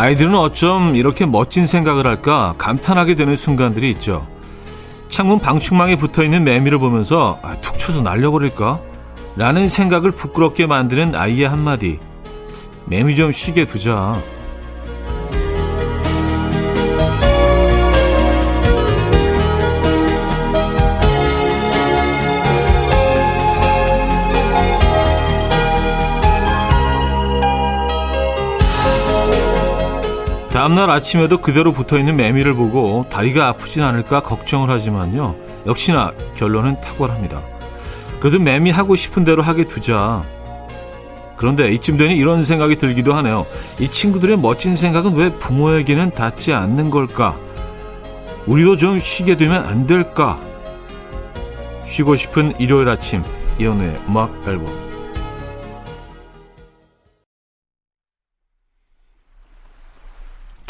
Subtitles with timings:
[0.00, 4.26] 아이들은 어쩜 이렇게 멋진 생각을 할까 감탄하게 되는 순간들이 있죠.
[5.10, 8.80] 창문 방충망에 붙어 있는 매미를 보면서 아, 툭 쳐서 날려버릴까?
[9.36, 11.98] 라는 생각을 부끄럽게 만드는 아이의 한마디.
[12.86, 14.16] 매미 좀 쉬게 두자.
[30.60, 35.34] 다음날 아침에도 그대로 붙어있는 매미를 보고 다리가 아프진 않을까 걱정을 하지만요.
[35.66, 37.40] 역시나 결론은 탁월합니다.
[38.20, 40.22] 그래도 매미 하고 싶은 대로 하게 두자.
[41.36, 43.46] 그런데 이쯤 되니 이런 생각이 들기도 하네요.
[43.78, 47.38] 이 친구들의 멋진 생각은 왜 부모에게는 닿지 않는 걸까?
[48.44, 50.38] 우리도 좀 쉬게 되면 안 될까?
[51.86, 53.22] 쉬고 싶은 일요일 아침
[53.58, 54.89] 이연우의 음악 앨범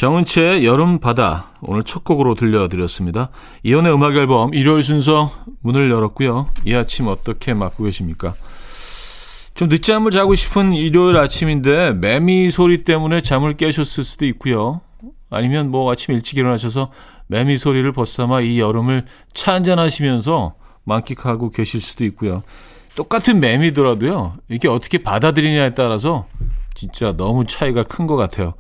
[0.01, 3.29] 정은채의 여름 바다 오늘 첫 곡으로 들려드렸습니다.
[3.65, 6.49] 이연의 음악 앨범 일요일 순서 문을 열었고요.
[6.65, 8.33] 이 아침 어떻게 맞고 계십니까?
[9.53, 14.81] 좀 늦잠을 자고 싶은 일요일 아침인데 매미 소리 때문에 잠을 깨셨을 수도 있고요.
[15.29, 16.91] 아니면 뭐 아침 일찍 일어나셔서
[17.27, 19.05] 매미 소리를 벗삼아 이 여름을
[19.35, 20.55] 차 한잔 하시면서
[20.85, 22.43] 만끽하고 계실 수도 있고요.
[22.97, 24.33] 똑같은 매미더라도요.
[24.49, 26.27] 이게 어떻게 받아들이냐에 따라서
[26.75, 28.55] 진짜 너무 차이가 큰 것 같아요.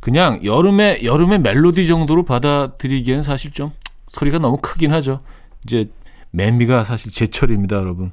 [0.00, 3.70] 그냥 여름에 여름의 멜로디 정도로 받아들이기에는 사실 좀
[4.08, 5.20] 소리가 너무 크긴 하죠.
[5.64, 5.90] 이제
[6.30, 8.12] 매미가 사실 제철입니다, 여러분.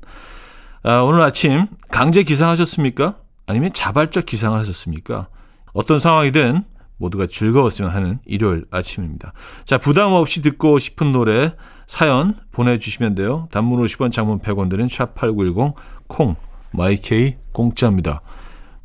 [0.84, 3.16] 아, 오늘 아침 강제 기상하셨습니까?
[3.46, 5.28] 아니면 자발적 기상을 하셨습니까?
[5.74, 6.64] 어떤 상황이든
[6.98, 9.34] 모두가 즐거웠으면 하는 일요일 아침입니다.
[9.66, 11.54] 자, 부담 없이 듣고 싶은 노래
[11.86, 13.48] 사연 보내주시면 돼요.
[13.52, 15.74] 단문 50원, 장문 100원 드는 샵8910
[16.08, 16.36] 콩,
[16.72, 18.22] 마이케이 공짜입니다.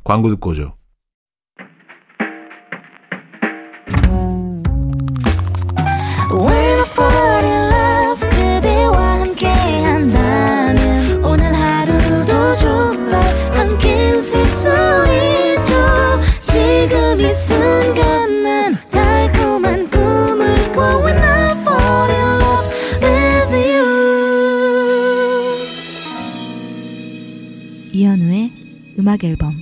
[0.05, 0.78] 광고 듣고 오죠.
[29.09, 29.55] 음악 앨범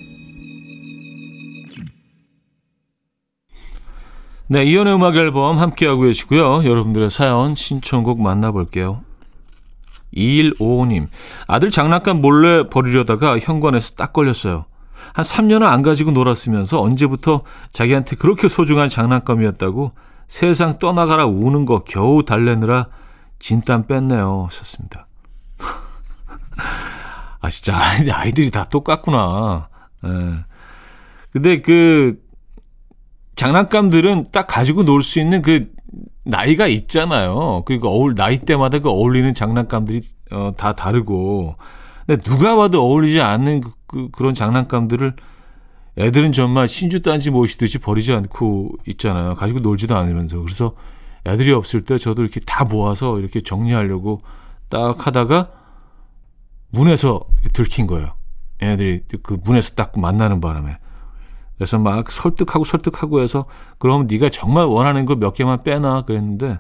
[4.49, 6.65] 네, 이연의 음악 앨범 함께하고 계시고요.
[6.65, 9.03] 여러분들의 사연 신청곡 만나볼게요.
[10.15, 11.07] 2155님,
[11.47, 14.67] 아들 장난감 몰래 버리려다가 현관에서 딱 걸렸어요.
[15.13, 17.43] 한 3년을 안 가지고 놀았으면서 언제부터
[17.73, 19.93] 자기한테 그렇게 소중한 장난감이었다고
[20.27, 22.89] 세상 떠나가라 우는 거 겨우 달래느라
[23.39, 24.47] 진땀 뺐네요.
[24.47, 25.07] 하셨습니다.
[27.41, 27.77] 아, 진짜
[28.13, 29.69] 아이들이 다 똑같구나.
[30.05, 30.09] 예.
[31.31, 32.19] 근데 그
[33.37, 35.71] 장난감들은 딱 가지고 놀 수 있는 그
[36.25, 37.63] 나이가 있잖아요.
[37.67, 40.03] 그리고 어울 나이 때마다 그 어울리는 장난감들이
[40.33, 41.57] 어, 다 다르고.
[42.07, 45.15] 근데 누가 봐도 어울리지 않는 그, 그, 그 런 장난감들을
[45.99, 49.35] 애들은 정말 신주 단지 모시듯이 버리지 않고 있잖아요.
[49.35, 50.41] 가지고 놀지도 않으면서.
[50.41, 50.75] 그래서
[51.27, 54.23] 애들이 없을 때 저도 이렇게 다 모아서 이렇게 정리하려고
[54.69, 55.51] 딱 하다가
[56.77, 57.21] 문에서
[57.53, 58.15] 들킨 거예요.
[58.63, 60.79] 얘네들이 그 문에서 딱 만나는 바람에.
[61.57, 63.47] 그래서 막 설득하고 설득하고 해서
[63.79, 66.59] 그럼 네가 정말 원하는 거 몇 개만 빼놔 그랬는데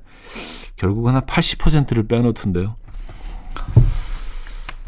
[0.76, 2.76] 결국은 한 80%를 빼놓던데요.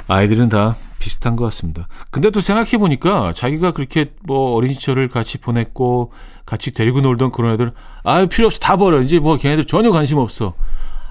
[0.08, 1.86] 아이들은 다 비슷한 것 같습니다.
[2.10, 6.12] 근데 또 생각해 보니까 자기가 그렇게 뭐 어린 시절을 같이 보냈고
[6.46, 7.70] 같이 데리고 놀던 그런 애들
[8.04, 10.54] 아 필요 없어 다 버려 이제 뭐 걔네들 전혀 관심 없어.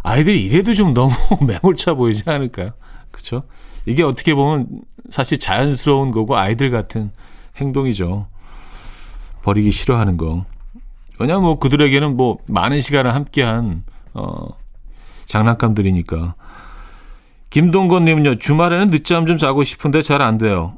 [0.03, 1.13] 아이들이 이래도 좀 너무
[1.45, 2.71] 매몰차 보이지 않을까요?
[3.11, 3.43] 그렇죠?
[3.87, 4.67] 이게 어떻게 보면
[5.09, 7.11] 사실 자연스러운 거고 아이들 같은
[7.55, 8.27] 행동이죠.
[9.43, 10.45] 버리기 싫어하는 거.
[11.19, 13.83] 왜냐면 뭐 그들에게는 뭐 많은 시간을 함께한
[14.13, 14.47] 어
[15.25, 16.35] 장난감들이니까.
[17.49, 20.77] 김동건님은요 주말에는 늦잠 좀 자고 싶은데 잘 안 돼요.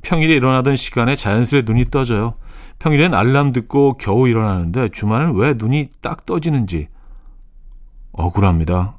[0.00, 2.34] 평일에 일어나던 시간에 자연스레 눈이 떠져요.
[2.78, 6.88] 평일엔 알람 듣고 겨우 일어나는데 주말엔 왜 눈이 딱 떠지는지
[8.12, 8.96] 억울합니다.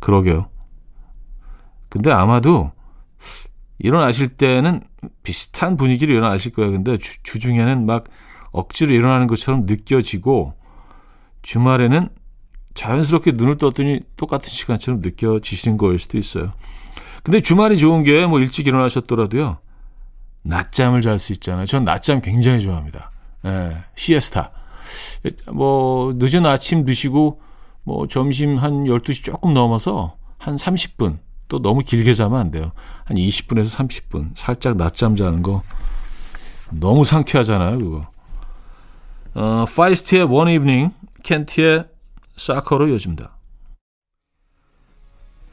[0.00, 0.48] 그러게요.
[1.90, 2.72] 근데 아마도
[3.78, 4.82] 일어나실 때는
[5.22, 6.72] 비슷한 분위기로 일어나실 거예요.
[6.72, 8.04] 근데 주, 주중에는 막
[8.52, 10.54] 억지로 일어나는 것처럼 느껴지고
[11.42, 12.08] 주말에는
[12.74, 16.46] 자연스럽게 눈을 떴더니 똑같은 시간처럼 느껴지시는 거일 수도 있어요.
[17.22, 19.58] 근데 주말이 좋은 게 뭐 일찍 일어나셨더라도요.
[20.42, 21.66] 낮잠을 잘 수 있잖아요.
[21.66, 23.10] 전 낮잠 굉장히 좋아합니다.
[23.44, 24.52] 예, 시에스타.
[25.52, 27.40] 뭐 늦은 아침 드시고
[27.82, 31.18] 뭐 점심 한 12시 조금 넘어서 한 30분
[31.50, 32.72] 또 너무 길게 자면 안 돼요.
[33.04, 35.60] 한 20분에서 30분 살짝 낮잠 자는 거
[36.72, 38.02] 너무 상쾌하잖아요, 그거.
[39.34, 40.94] 어, 파이스트의 One Evening,
[41.24, 41.86] 켄티의
[42.36, 43.36] 사커로 이어집니다.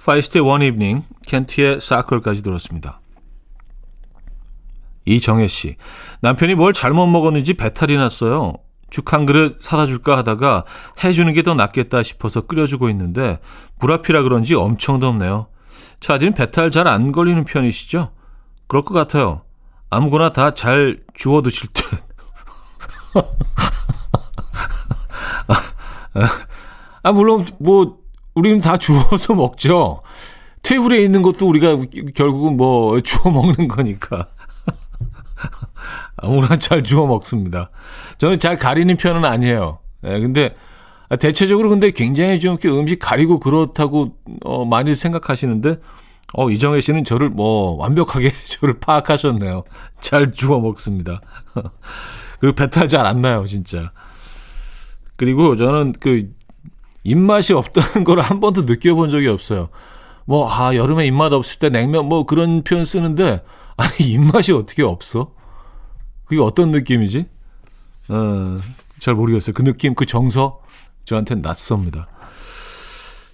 [0.06, 3.02] 파이스트의 One Evening, 켄티의 사커까지 들었습니다.
[5.06, 5.76] 이정혜 씨.
[6.22, 8.54] 남편이 뭘 잘못 먹었는지 배탈이 났어요.
[8.90, 10.64] 죽 한 그릇 사다 줄까 하다가
[11.04, 13.40] 해주는 게 더 낫겠다 싶어서 끓여주고 있는데
[13.80, 15.48] 불앞이라 그런지 엄청 덥네요.
[16.00, 18.12] 차디는 배탈 잘 안 걸리는 편이시죠?
[18.68, 19.42] 그럴 것 같아요.
[19.90, 21.84] 아무거나 다 잘 주워 드실 듯.
[27.04, 28.00] 아, 물론, 뭐,
[28.36, 30.02] 우리는 다 주워서 먹죠.
[30.62, 31.78] 테이블에 있는 것도 우리가
[32.16, 34.28] 결국은 뭐, 주워 먹는 거니까.
[36.18, 37.70] 아무나 잘 주워 먹습니다.
[38.18, 39.80] 저는 잘 가리는 편은 아니에요.
[40.04, 40.56] 예, 근데,
[41.15, 45.77] 대체적으로 근데 굉장히 좀 이렇게 음식 가리고 그렇다고, 어, 많이 생각하시는데,
[46.33, 49.63] 어, 이정혜 씨는 저를 뭐, 완벽하게 저를 파악하셨네요.
[50.01, 51.21] 잘 주워 먹습니다.
[52.42, 53.92] 그리고 배탈 잘 안 나요, 진짜.
[55.15, 56.30] 그리고 저는 그,
[57.04, 59.69] 입맛이 없다는 걸 한 번도 느껴본 적이 없어요.
[60.25, 63.42] 뭐, 아, 여름에 입맛 없을 때 냉면 뭐 그런 표현 쓰는데,
[63.77, 65.31] 아니, 입맛이 어떻게 없어?
[66.25, 67.25] 그게 어떤 느낌이지?
[68.09, 68.59] 어,
[69.00, 69.54] 잘 모르겠어요.
[69.54, 70.59] 그 느낌, 그 정서,
[71.07, 72.07] 저한테는 낯섭니다.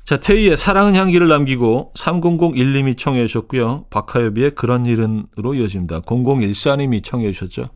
[0.05, 3.85] 자, 태희의 사랑은 향기를 남기고 3001님이 청해 주셨고요.
[3.89, 6.01] 박하엽의 그런 일은으로 이어집니다.
[6.01, 7.69] 0014님이 청해 주셨죠.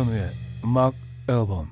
[0.00, 0.30] 이현우의
[0.64, 0.94] 음악
[1.28, 1.68] 앨범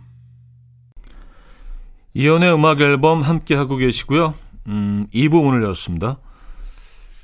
[2.15, 4.35] 이현우의 음악 앨범 함께 하고 계시고요.
[4.67, 6.19] 음, 이 부분을 열었습니다.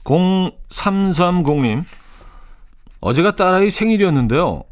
[0.04, 1.82] 0330님
[3.00, 4.64] 어제가 딸아이 생일이었는데요.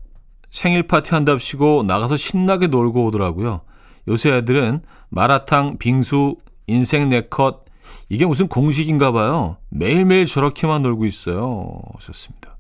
[0.50, 3.62] 생일 파티 한답시고 나가서 신나게 놀고 오더라고요.
[4.08, 6.37] 요새 애들은 마라탕, 빙수,
[6.67, 7.64] 인생 네컷
[8.08, 9.58] 이게 무슨 공식인가 봐요.
[9.69, 11.81] 매일매일 저렇게만 놀고 있어요.
[11.94, 12.56] 하셨습니다.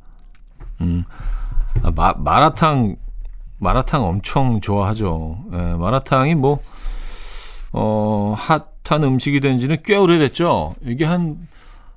[0.80, 1.04] 음,
[1.82, 2.96] 아, 마, 마라탕
[3.66, 5.38] 마라탕 엄청 좋아하죠.
[5.52, 6.58] 예, 마라탕이 뭐,
[7.72, 10.74] 어, 핫한 음식이 된 지는 꽤 오래됐죠.
[10.82, 11.38] 이게 한,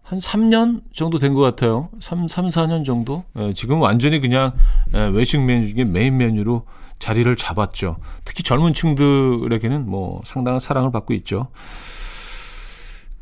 [0.03, 1.89] 한 3년 정도 된 것 같아요.
[1.99, 3.23] 3, 3, 4년 정도?
[3.39, 4.51] 예, 지금 완전히 그냥
[4.93, 6.65] 예, 외식 메뉴 중에 메인 메뉴로
[6.99, 7.97] 자리를 잡았죠.
[8.25, 11.47] 특히 젊은 층들에게는 뭐 상당한 사랑을 받고 있죠.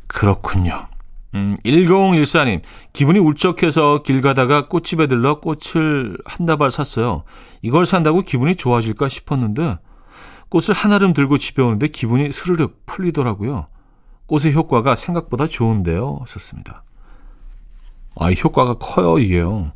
[0.06, 0.86] 그렇군요.
[1.34, 7.24] 음, 1014님, 기분이 울적해서 길 가다가 꽃집에 들러 꽃을 한 다발 샀어요.
[7.60, 9.78] 이걸 산다고 기분이 좋아질까 싶었는데,
[10.48, 13.66] 꽃을 하나름 들고 집에 오는데 기분이 스르륵 풀리더라고요.
[14.26, 16.24] 꽃의 효과가 생각보다 좋은데요.
[16.28, 16.84] 썼습니다.
[18.16, 19.72] 아, 효과가 커요, 이게요.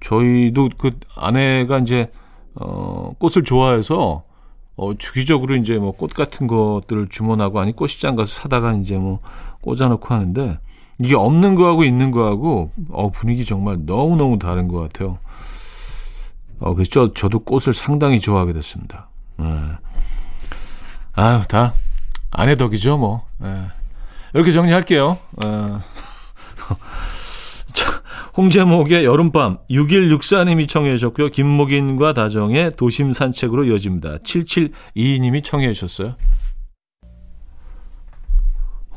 [0.00, 2.12] 저희도 그 아내가 이제,
[2.54, 4.24] 어, 꽃을 좋아해서
[4.78, 9.18] 어, 주기적으로 이제 뭐 꽃 같은 것들을 주문하고 아니 꽃시장 가서 사다가 이제 뭐
[9.68, 10.58] 꽂아놓고 하는데
[11.00, 15.18] 이게 없는 거하고 있는 거하고 어, 분위기 정말 너무너무 다른 것 같아요.
[16.58, 19.08] 어, 그래서 저, 저도 꽃을 상당히 좋아하게 됐습니다.
[19.36, 19.46] 네.
[21.14, 21.74] 아유, 다
[22.30, 23.24] 아내 덕이죠, 뭐.
[23.38, 23.66] 네.
[24.34, 25.18] 이렇게 정리할게요.
[25.44, 25.80] 어.
[28.36, 31.28] 홍제목의 여름밤 6164님이 청해 주셨고요.
[31.30, 34.18] 김목인과 다정의 도심 산책으로 이어집니다.
[34.18, 36.14] 7722님이 청해 주셨어요.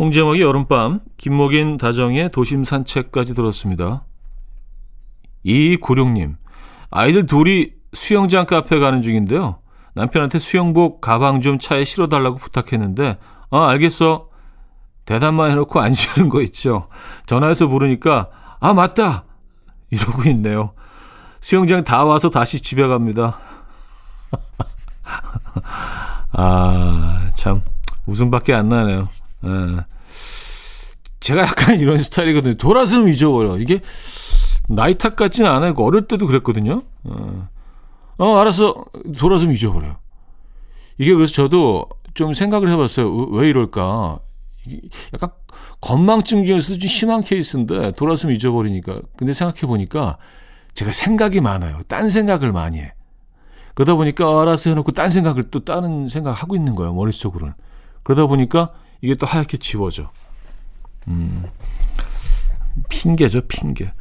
[0.01, 4.03] 홍제목의 여름밤 김목인 다정의 도심 산책까지 들었습니다.
[5.46, 6.38] 2296님
[6.89, 9.60] 아이들 둘이 수영장 카페 가는 중인데요.
[9.93, 13.20] 남편한테 수영복 가방 좀 차에 실어달라고 부탁했는데
[13.51, 14.29] 어 알겠어.
[15.05, 16.88] 대답만 해놓고 안 쉬는 거 있죠.
[17.27, 19.25] 전화해서 부르니까 아 맞다
[19.91, 20.74] 이러고 있네요.
[21.41, 23.39] 수영장 다 와서 다시 집에 갑니다.
[26.34, 27.62] 아, 참,
[28.08, 29.08] 웃음밖에 안 나네요.
[29.43, 29.50] 에.
[29.50, 29.86] 예.
[31.19, 32.55] 제가 약간 이런 스타일이거든요.
[32.55, 33.57] 돌아서는 잊어버려.
[33.60, 33.79] 이게
[34.67, 35.74] 나이 탓 같지는 않아요.
[35.77, 36.81] 어릴 때도 그랬거든요.
[37.03, 37.48] 어,
[38.17, 38.86] 어 알아서
[39.17, 39.98] 돌아서면 잊어버려요.
[40.98, 43.13] 이게 그래서 저도 좀 생각을 해봤어요.
[43.31, 44.19] 왜 이럴까?
[45.13, 45.29] 약간
[45.79, 49.01] 건망증 중에서도 좀 심한 케이스인데 돌아서면 잊어버리니까.
[49.15, 50.17] 근데 생각해 보니까
[50.74, 51.81] 제가 생각이 많아요.
[51.88, 52.93] 딴 생각을 많이 해.
[53.74, 56.93] 그러다 보니까 알아서 해놓고 딴 생각을 또 다른 생각을 하고 있는 거예요.
[56.93, 57.53] 머릿속으로는.
[58.03, 58.71] 그러다 보니까
[59.01, 60.10] 이게 또 하얗게 지워져.
[61.08, 61.46] 음.
[62.89, 63.91] 핑계죠, 핑계.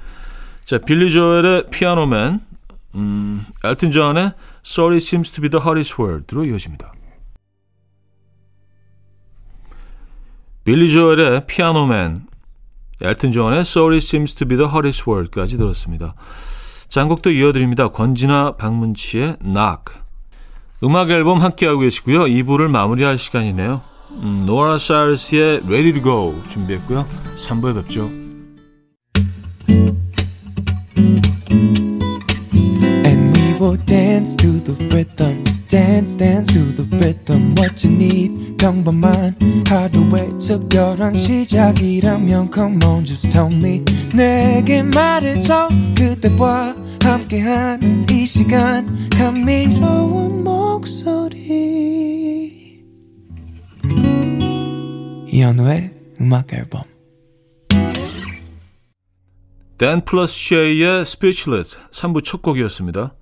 [0.64, 2.40] 자, 빌리 조엘의 피아노맨,
[2.94, 4.32] 음, 엘튼 존의
[4.64, 6.92] Sorry Seems to be the Hottest Word로 이어집니다.
[10.64, 12.26] 빌리 조엘의 피아노맨,
[13.02, 16.14] 엘튼 존의 Sorry Seems to be the Hottest Word까지 들었습니다.
[16.88, 17.88] 장곡도 이어드립니다.
[17.88, 20.00] 권진아 박문치의 Knock.
[20.82, 22.24] 음악 앨범 함께하고 계시고요.
[22.24, 23.89] 2부를 마무리할 시간이네요.
[24.10, 27.06] 음, 노라 사르스의 Ready to Go 준비했고요.
[27.36, 28.10] 3부에 뵙죠.
[33.86, 35.42] Dance to the rhythm.
[35.70, 39.36] dance dance to the rhythm what you need 평범한
[39.68, 46.74] 하루의 특별한 시작이라면 come on just tell me 내게 말해줘 그대와
[47.04, 49.44] 함께한 이 시간 감
[55.40, 56.82] 이현우의 음악 앨범
[59.78, 63.14] 댄 플러스 쉐이의 Speechless 3부 첫 곡이었습니다.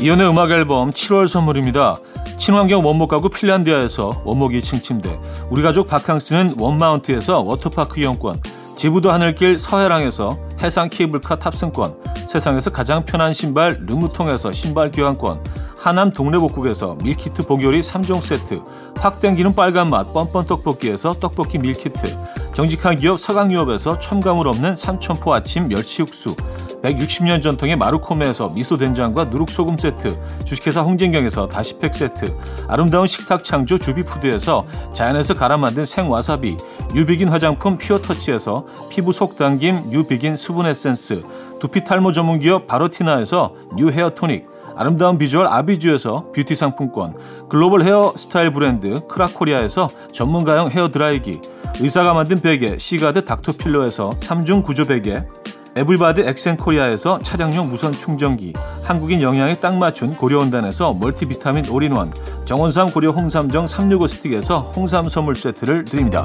[0.00, 1.98] 이연의 음악 앨범 7월 선물입니다.
[2.38, 5.18] 친환경 원목 가구 핀란디아에서 원목 2층 침대,
[5.48, 8.40] 우리 가족 바캉스는 원마운트에서 워터파크 이용권,
[8.76, 15.42] 제부도 하늘길 서해랑에서 해상 케이블카 탑승권, 세상에서 가장 편한 신발 르무통에서 신발 교환권,
[15.80, 18.60] 하남 동래복국에서 밀키트 복요리 3종 세트,
[18.98, 22.18] 확 땡기는 빨간맛 뻔뻔 떡볶이에서 떡볶이 밀키트,
[22.52, 26.36] 정직한 기업 서강유업에서 첨가물 없는 삼천포 아침 멸치 육수,
[26.82, 32.36] 160년 전통의 마루코메에서 미소된장과 누룩소금 세트, 주식회사 홍진경에서 다시팩 세트,
[32.68, 36.58] 아름다운 식탁 창조 주비푸드에서 자연에서 갈아 만든 생와사비,
[36.94, 41.24] 뉴비긴 화장품 피어터치에서 피부 속 당김 뉴비긴 수분 에센스,
[41.58, 47.14] 두피 탈모 전문기업 바로티나에서 뉴 헤어 토닉, 아름다운 비주얼 아비주에서 뷰티 상품권,
[47.50, 51.42] 글로벌 헤어 스타일 브랜드 크라코리아에서 전문가용 헤어 드라이기,
[51.80, 55.22] 의사가 만든 베개 시가드 닥터필로에서 3중 구조 베개,
[55.76, 62.14] 에블바드 엑센코리아에서 차량용 무선 충전기, 한국인 영양에 딱 맞춘 고려원단에서 멀티비타민 올인원,
[62.46, 66.24] 정원삼 고려 홍삼정 365 스틱에서 홍삼 선물 세트를 드립니다.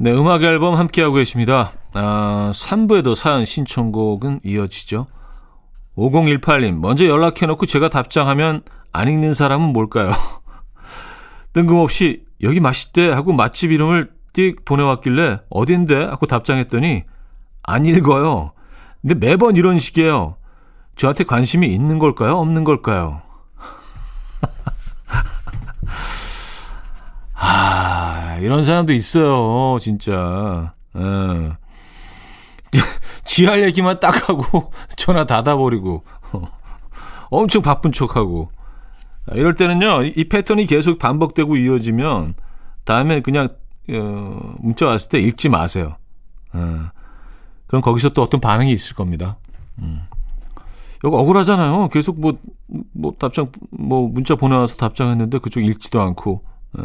[0.00, 1.72] 네, 음악 앨범 함께하고 계십니다.
[1.92, 5.08] 아, 3부에도 사연 신청곡은 이어지죠.
[5.96, 10.12] 5018님, 먼저 연락해놓고 제가 답장하면 안 읽는 사람은 뭘까요?
[11.54, 17.02] 뜬금없이 여기 맛있대 하고 맛집 이름을 띡 보내왔길래 어딘데 하고 답장했더니
[17.68, 18.52] 안 읽어요.
[19.00, 20.36] 근데 매번 이런 식이에요.
[20.96, 22.36] 저한테 관심이 있는 걸까요?
[22.38, 23.22] 없는 걸까요?
[27.34, 29.78] 아, 이런 사람도 있어요.
[29.80, 30.74] 진짜.
[30.96, 31.52] 예.
[33.24, 36.04] 지할 얘기만 딱 하고 전화 닫아버리고
[37.30, 38.50] 엄청 바쁜 척하고
[39.32, 42.34] 이럴 때는요, 이 패턴이 계속 반복되고 이어지면
[42.84, 43.48] 다음에 그냥
[43.90, 45.96] 어, 문자 왔을 때 읽지 마세요.
[46.54, 46.88] 어,
[47.68, 49.36] 그럼 거기서 또 어떤 반응이 있을 겁니다.
[49.78, 50.02] 음.
[50.98, 51.88] 이거 억울하잖아요.
[51.90, 52.36] 계속 뭐,
[52.92, 56.42] 뭐 답장, 뭐 문자 보내와서 답장했는데 그쪽 읽지도 않고.
[56.78, 56.82] 예.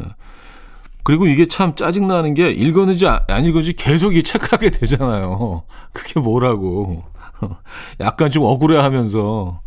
[1.04, 5.64] 그리고 이게 참 짜증나는 게 읽었는지 안 읽었는지 계속 이 체크하게 되잖아요.
[5.92, 7.04] 그게 뭐라고.
[8.00, 9.62] 약간 좀 억울해 하면서.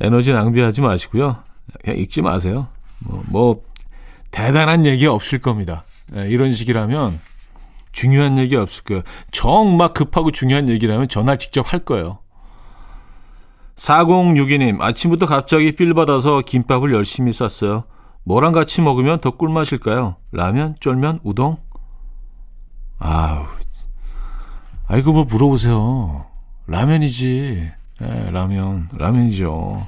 [0.00, 1.36] 에너지 낭비하지 마시고요.
[1.82, 2.68] 그냥 읽지 마세요.
[3.06, 3.62] 뭐, 뭐
[4.30, 5.84] 대단한 얘기 없을 겁니다.
[6.12, 7.18] 네, 이런 식이라면
[8.00, 9.02] 중요한 얘기 없을 거예요.
[9.30, 12.18] 정 막 급하고 중요한 얘기라면 전화 직접 할 거예요.
[13.76, 17.84] 4062님, 아침부터 갑자기 필 받아서 김밥을 열심히 쌌어요.
[18.24, 20.16] 뭐랑 같이 먹으면 더 꿀맛일까요?
[20.32, 21.56] 라면, 쫄면, 우동?
[22.98, 23.46] 아우,
[24.86, 26.26] 아이고, 뭐 물어보세요.
[26.66, 27.70] 라면이지.
[28.02, 29.80] 예, 라면, 라면이죠.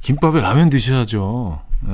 [0.00, 1.60] 김밥에 라면 드셔야죠.
[1.88, 1.92] 예.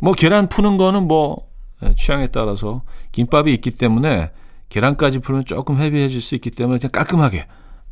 [0.00, 1.55] 뭐 계란 푸는 거는 뭐 예,
[1.94, 4.30] 취향에 따라서 김밥이 있기 때문에
[4.68, 7.46] 계란까지 풀면 조금 헤비해질 수 있기 때문에 그냥 깔끔하게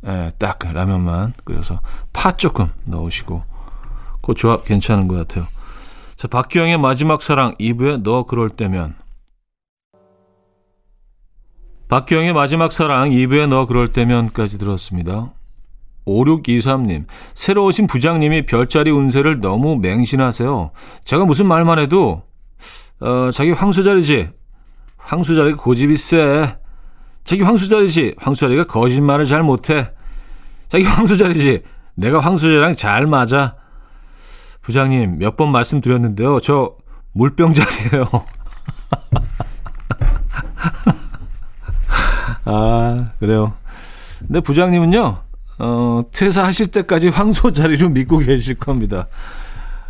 [0.07, 1.79] 예, 딱 라면만 끓여서
[2.13, 3.43] 파 조금 넣으시고
[4.21, 5.45] 그 조합 괜찮은 것 같아요.
[6.15, 8.95] 자, 박기영의 마지막 사랑 2부에 너 그럴 때면
[11.87, 15.31] 박기영의 마지막 사랑 2부에 너 그럴 때면까지 들었습니다.
[16.05, 20.71] 5623님, 새로 오신 부장님이 별자리 운세를 너무 맹신하세요.
[21.03, 22.23] 제가 무슨 말만 해도,
[23.01, 24.29] 어, 자기 황수자리지.
[24.97, 26.57] 황수자리가 고집이 세.
[27.23, 28.15] 자기 황수자리지.
[28.17, 29.91] 황수자리가 거짓말을 잘 못해.
[30.69, 31.63] 자기 황수자리지.
[31.95, 33.55] 내가 황수자리랑 잘 맞아.
[34.61, 36.39] 부장님, 몇 번 말씀드렸는데요.
[36.39, 36.75] 저
[37.13, 38.09] 물병자리예요.
[42.45, 43.53] 아, 그래요.
[44.19, 45.17] 근데 부장님은요,
[45.59, 49.07] 어, 퇴사하실 때까지 황소 자리로 믿고 계실 겁니다.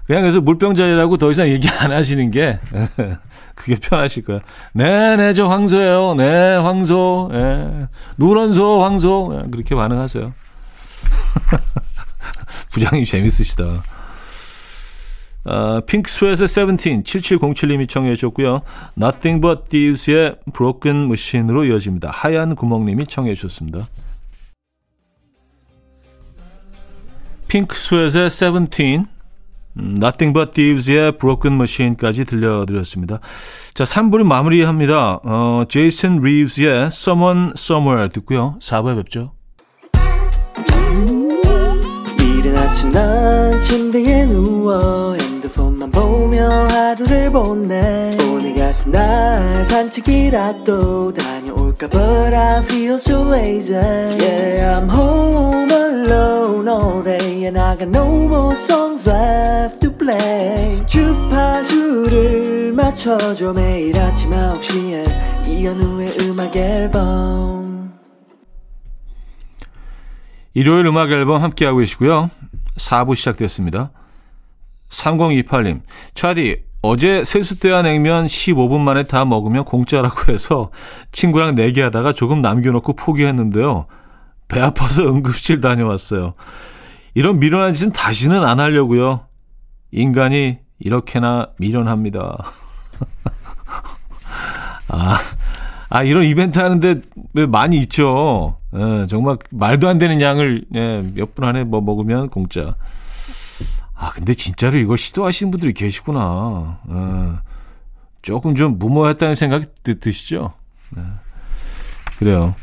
[0.05, 2.59] 그냥 그래서 물병 자리라고 더 이상 얘기 안 하시는 게
[3.55, 4.41] 그게 편하실 거예요.
[4.73, 6.13] 네, 네, 저 황소예요.
[6.15, 7.29] 네, 황소.
[7.31, 7.87] 네.
[8.17, 9.41] 누런 소, 황소.
[9.41, 10.31] 네, 그렇게 반응하세요.
[12.71, 13.63] 부장님 재밌으시다.
[15.45, 18.61] 어, 핑크스웨트의 17, 7707님이 청해 주셨고요.
[18.97, 22.09] Nothing But Thieves의 Broken Machine으로 이어집니다.
[22.11, 23.83] 하얀 구멍님이 청해 주셨습니다.
[27.47, 29.03] 핑크스웨트의 17,
[29.77, 33.19] Nothing But Thieves의 Broken Machine까지 들려드렸습니다.
[33.73, 35.19] 자, 3부를 마무리합니다.
[35.23, 38.57] 어, 제이슨 리브스의 Someone Somewhere 듣고요.
[38.61, 39.33] 4부에 뵙죠.
[42.19, 51.34] 이른 아침 난 침대에 누워 핸드폰만 보며 하루를 보내 오늘 같은 날 산책이라도 다
[51.75, 57.89] 녀올까 But I feel so lazy Yeah I'm home alone all day And I got
[57.89, 67.93] no more songs left to play 주파수를 맞춰줘 매일 아침 9시에 이현우의 음악 앨범
[70.53, 72.29] 일요일 음악 앨범 함께하고 계시고요.
[72.77, 73.91] 4부 시작됐습니다.
[74.89, 75.81] 3028님,
[76.13, 80.69] 차디, 어제 세수대야 냉면 15분 만에 다 먹으면 공짜라고 해서
[81.11, 83.87] 친구랑 내기하다가 조금 남겨놓고 포기했는데요.
[84.47, 86.35] 배 아파서 응급실 다녀왔어요.
[87.15, 89.21] 이런 미련한 짓은 다시는 안 하려고요.
[89.91, 92.45] 인간이 이렇게나 미련합니다.
[94.89, 95.17] 아,
[95.89, 97.01] 아, 이런 이벤트 하는데
[97.33, 98.57] 왜 많이 있죠.
[98.75, 102.75] 예, 정말 말도 안 되는 양을 예, 몇 분 안에 뭐 먹으면 공짜.
[104.05, 106.79] 아, 근데 진짜로 이걸 시도하시는 분들이 계시구나.
[106.89, 107.39] 예,
[108.21, 110.53] 조금 좀 무모했다는 생각이 드, 드시죠?
[110.97, 111.01] 예,
[112.19, 112.53] 그래요.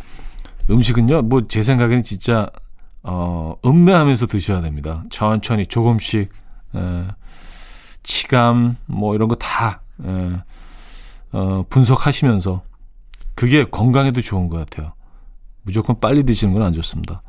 [0.70, 2.48] 음식은요, 뭐 제 생각에는 진짜
[3.02, 5.02] 어, 음미하면서 드셔야 됩니다.
[5.10, 6.30] 천천히 조금씩
[6.76, 7.04] 예,
[8.04, 10.42] 치감 뭐 이런 거다 예,
[11.32, 12.62] 어, 분석하시면서
[13.34, 14.92] 그게 건강에도 좋은 것 같아요.
[15.62, 17.20] 무조건 빨리 드시는 건 안 좋습니다.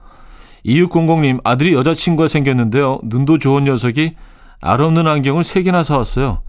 [0.65, 2.99] 2600님, 아들이 여자친구가 생겼는데요.
[3.03, 4.15] 눈도 좋은 녀석이
[4.61, 6.41] 알 없는 안경을 3개나 사왔어요.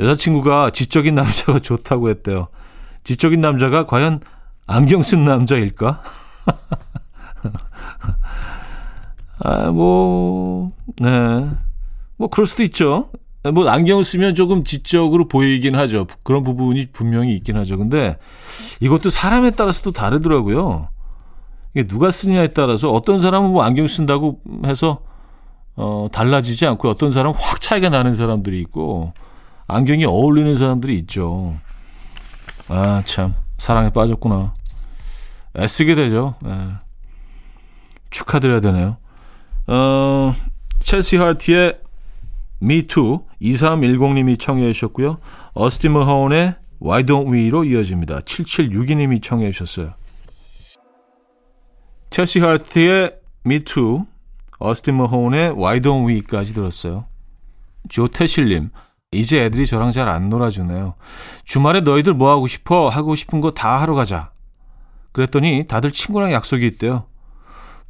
[0.00, 2.48] 여자친구가 지적인 남자가 좋다고 했대요.
[3.04, 4.20] 지적인 남자가 과연
[4.66, 6.02] 안경 쓴 남자일까?
[9.44, 11.46] 아, 뭐, 네.
[12.16, 13.10] 뭐, 그럴 수도 있죠.
[13.52, 16.06] 뭐 안경을 쓰면 조금 지적으로 보이긴 하죠.
[16.22, 17.78] 그런 부분이 분명히 있긴 하죠.
[17.78, 18.16] 근데
[18.80, 20.88] 이것도 사람에 따라서 도 다르더라고요.
[21.76, 25.02] 이게 누가 쓰냐에 따라서 어떤 사람은 뭐 안경 쓴다고 해서
[25.76, 29.12] 어 달라지지 않고 어떤 사람은 확 차이가 나는 사람들이 있고
[29.66, 31.52] 안경이 어울리는 사람들이 있죠.
[32.68, 33.34] 아, 참.
[33.58, 34.54] 사랑에 빠졌구나.
[35.58, 36.34] 애쓰게 되죠.
[36.42, 36.56] 네.
[38.08, 38.96] 축하드려야 되네요.
[39.66, 40.34] 어,
[40.78, 41.78] 첼시 하트의
[42.62, 45.18] Me Too 2310님이 청해 주셨고요.
[45.52, 48.20] 어스틴 머하운의 Why Don't We로 이어집니다.
[48.20, 49.92] 7762님이 청해 주셨어요.
[52.16, 54.06] 첼시 하트의 Me Too,
[54.58, 57.04] 어스틴 머하운의 Why Don't We까지 들었어요.
[57.90, 58.70] 조태실님,
[59.12, 60.94] 이제 애들이 저랑 잘 안 놀아주네요.
[61.44, 62.88] 주말에 너희들 뭐 하고 싶어?
[62.88, 64.30] 하고 싶은 거 다 하러 가자.
[65.12, 67.04] 그랬더니 다들 친구랑 약속이 있대요.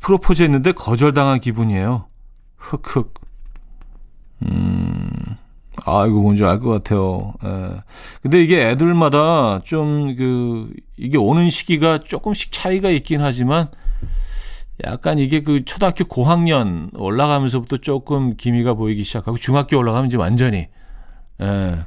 [0.01, 2.09] 프로포즈 했는데 거절당한 기분이에요.
[2.57, 3.15] 흑흑.
[4.43, 5.09] 음,
[5.85, 7.33] 아, 이거 뭔지 알 것 같아요.
[7.45, 7.81] 예.
[8.23, 13.69] 근데 이게 애들마다 좀 그, 이게 오는 시기가 조금씩 차이가 있긴 하지만
[14.85, 20.69] 약간 이게 그 초등학교 고학년 올라가면서부터 조금 기미가 보이기 시작하고 중학교 올라가면 이제 완전히,
[21.41, 21.87] 예.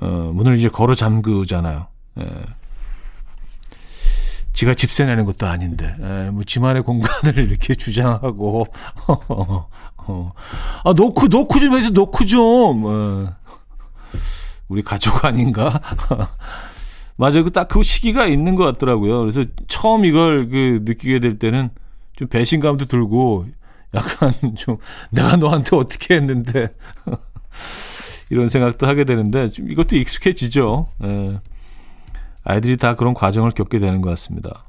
[0.00, 1.86] 어, 문을 이제 걸어 잠그잖아요.
[2.20, 2.24] 예.
[4.52, 8.66] 지가 집세 내는 것도 아닌데, 에, 예, 뭐, 지만의 공간을 이렇게 주장하고,
[9.28, 10.32] 어.
[10.84, 12.82] 아, 놓고, 놓고 좀 해서 놓고 좀.
[12.84, 13.36] 어.
[14.68, 15.80] 우리 가족 아닌가?
[17.18, 17.44] 맞아요.
[17.44, 19.20] 그 딱 그 시기가 있는 것 같더라고요.
[19.20, 21.68] 그래서 처음 이걸 그 느끼게 될 때는
[22.16, 23.46] 좀 배신감도 들고
[23.94, 24.76] 약간 좀
[25.10, 26.68] 내가 너한테 어떻게 했는데
[28.30, 30.86] 이런 생각도 하게 되는데 좀 이것도 익숙해지죠.
[31.04, 31.40] 예.
[32.44, 34.64] 아이들이 다 그런 과정을 겪게 되는 것 같습니다.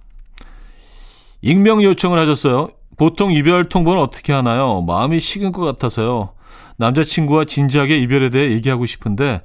[1.42, 2.70] 익명 요청을 하셨어요.
[2.98, 4.82] 보통 이별 통보는 어떻게 하나요?
[4.82, 6.34] 마음이 식은 것 같아서요.
[6.78, 9.42] 남자친구와 진지하게 이별에 대해 얘기하고 싶은데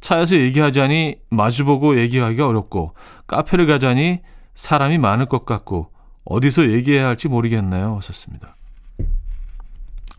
[0.00, 2.94] 차에서 얘기하자니 마주보고 얘기하기가 어렵고
[3.26, 4.20] 카페를 가자니
[4.54, 5.90] 사람이 많을 것 같고
[6.24, 7.96] 어디서 얘기해야 할지 모르겠네요.
[7.96, 8.54] 하셨습니다.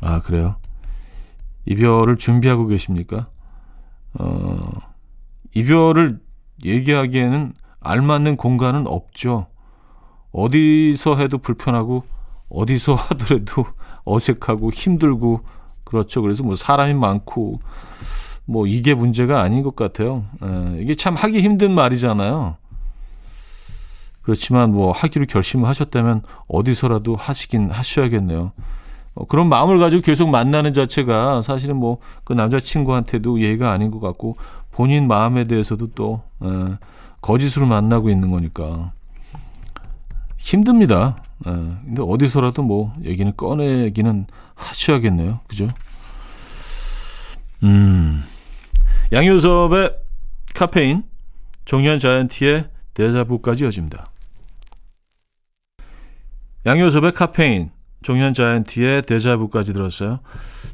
[0.01, 0.55] 아, 그래요?
[1.65, 3.27] 이별을 준비하고 계십니까?
[4.13, 4.69] 어,
[5.53, 6.19] 이별을
[6.65, 9.47] 얘기하기에는 알맞는 공간은 없죠.
[10.31, 12.03] 어디서 해도 불편하고
[12.49, 13.65] 어디서 하더라도
[14.05, 15.41] 어색하고 힘들고
[15.83, 16.21] 그렇죠.
[16.21, 17.59] 그래서 뭐 사람이 많고
[18.49, 20.25] 뭐 이게 문제가 아닌 것 같아요.
[20.41, 22.55] 에, 이게 참 하기 힘든 말이잖아요.
[24.23, 28.51] 그렇지만 뭐 하기로 결심을 하셨다면 어디서라도 하시긴 하셔야겠네요.
[29.13, 34.35] 어, 그런 마음을 가지고 계속 만나는 자체가 사실은 뭐 그 남자친구한테도 예의가 아닌 것 같고
[34.71, 36.47] 본인 마음에 대해서도 또 에,
[37.21, 38.93] 거짓으로 만나고 있는 거니까
[40.37, 41.17] 힘듭니다.
[41.45, 45.39] 에, 근데 어디서라도 뭐 얘기는 꺼내기는 하셔야겠네요.
[45.47, 45.67] 그죠?
[47.63, 48.23] 음.
[49.11, 49.95] 양효섭의
[50.53, 51.03] 카페인,
[51.65, 54.05] 종현 자이언티의 데자부까지 이어집니다.
[56.65, 57.71] 양효섭의 카페인,
[58.03, 60.19] 종현 자이언티의 데자부까지 들었어요.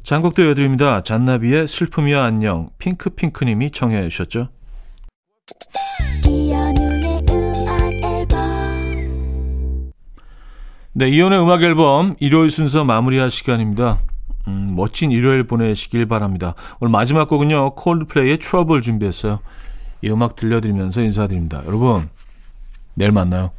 [0.02, 1.00] 장곡도 여드립니다.
[1.00, 4.48] 잔나비의 슬픔이야 안녕, 핑크핑크님이 청해 주셨죠.
[10.92, 13.98] 네, 이연의 음악 앨범 일요일 순서 마무리할 시간입니다.
[14.48, 16.54] 음, 멋진 일요일 보내시길 바랍니다.
[16.80, 19.40] 오늘 마지막 곡은요, 콜드플레이의 트러블 준비했어요.
[20.02, 21.62] 이 음악 들려드리면서 인사드립니다.
[21.66, 22.08] 여러분,
[22.94, 23.50] 내일 만나요.